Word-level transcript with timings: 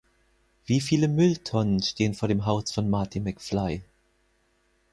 Wie 0.65 0.81
viele 0.81 1.07
Mülltonnen 1.07 1.83
stehen 1.83 2.15
vor 2.15 2.27
dem 2.27 2.47
Haus 2.47 2.71
von 2.71 2.89
Marty 2.89 3.19
McFly? 3.19 3.83